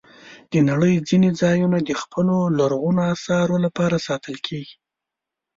[0.51, 4.75] د نړۍ ځینې ځایونه د خپلو لرغونو آثارو لپاره ساتل کېږي.